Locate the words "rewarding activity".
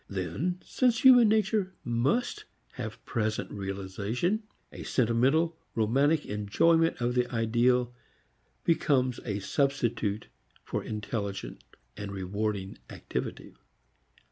12.11-13.53